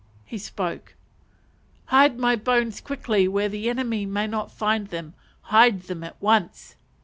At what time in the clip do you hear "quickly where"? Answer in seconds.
2.81-3.47